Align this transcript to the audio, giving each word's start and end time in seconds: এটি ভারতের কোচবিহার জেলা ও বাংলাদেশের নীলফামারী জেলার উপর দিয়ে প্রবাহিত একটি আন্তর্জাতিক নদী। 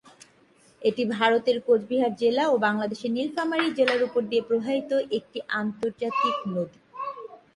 এটি 0.81 1.03
ভারতের 1.15 1.57
কোচবিহার 1.65 2.13
জেলা 2.15 2.43
ও 2.49 2.65
বাংলাদেশের 2.67 3.11
নীলফামারী 3.11 3.67
জেলার 3.77 4.01
উপর 4.03 4.21
দিয়ে 4.29 4.43
প্রবাহিত 4.49 4.91
একটি 5.17 5.39
আন্তর্জাতিক 5.59 6.35
নদী। 6.47 6.79